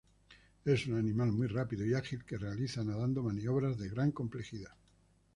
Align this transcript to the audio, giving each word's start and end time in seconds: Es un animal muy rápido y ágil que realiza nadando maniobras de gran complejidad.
Es 0.65 0.87
un 0.87 0.97
animal 0.97 1.31
muy 1.31 1.45
rápido 1.45 1.85
y 1.85 1.93
ágil 1.93 2.25
que 2.25 2.39
realiza 2.39 2.83
nadando 2.83 3.21
maniobras 3.21 3.77
de 3.77 3.87
gran 3.87 4.11
complejidad. 4.11 4.73